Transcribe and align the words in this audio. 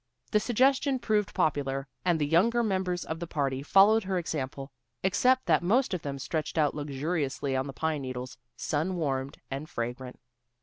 The 0.31 0.39
suggestion 0.39 0.97
proved 0.97 1.31
popular, 1.31 1.87
and 2.03 2.17
the 2.17 2.25
younger 2.25 2.63
members 2.63 3.05
of 3.05 3.19
the 3.19 3.27
party 3.27 3.61
followed 3.61 4.05
her 4.05 4.17
example, 4.17 4.71
except 5.03 5.45
that 5.45 5.61
most 5.61 5.93
of 5.93 6.01
them 6.01 6.17
stretched 6.17 6.57
out 6.57 6.73
luxuriously 6.73 7.55
on 7.55 7.67
the 7.67 7.71
pine 7.73 8.01
needles, 8.01 8.35
sun 8.55 8.95
warmed 8.95 9.37
and 9.51 9.69
fragrant. 9.69 10.19